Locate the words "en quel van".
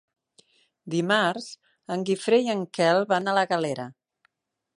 2.57-3.31